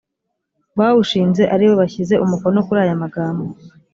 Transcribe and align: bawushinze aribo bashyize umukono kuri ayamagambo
bawushinze 0.77 1.41
aribo 1.53 1.73
bashyize 1.81 2.15
umukono 2.25 2.59
kuri 2.65 2.79
ayamagambo 2.85 3.45